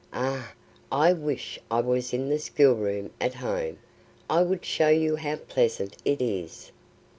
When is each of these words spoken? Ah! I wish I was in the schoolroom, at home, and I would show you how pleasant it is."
Ah! 0.13 0.53
I 0.91 1.13
wish 1.13 1.59
I 1.69 1.79
was 1.81 2.11
in 2.11 2.29
the 2.29 2.39
schoolroom, 2.39 3.11
at 3.21 3.35
home, 3.35 3.77
and 3.77 3.77
I 4.31 4.41
would 4.41 4.65
show 4.65 4.87
you 4.89 5.15
how 5.17 5.35
pleasant 5.35 5.95
it 6.03 6.19
is." 6.23 6.71